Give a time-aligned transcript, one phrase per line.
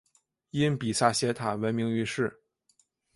[0.49, 2.41] 因比萨斜塔闻名于世。